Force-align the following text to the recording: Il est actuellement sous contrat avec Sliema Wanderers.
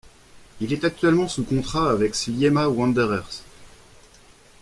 Il 0.61 0.73
est 0.73 0.83
actuellement 0.83 1.27
sous 1.27 1.43
contrat 1.43 1.91
avec 1.91 2.15
Sliema 2.15 2.67
Wanderers. 2.69 3.43